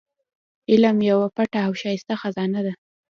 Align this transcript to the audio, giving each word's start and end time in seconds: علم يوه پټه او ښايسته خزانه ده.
علم 0.71 0.97
يوه 1.09 1.27
پټه 1.35 1.59
او 1.67 1.71
ښايسته 1.81 2.13
خزانه 2.21 2.61
ده. 2.65 2.73